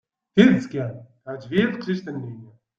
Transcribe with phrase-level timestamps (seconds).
[0.33, 2.33] Tidet kan, teɛǧeb-iyi teqcict-nni.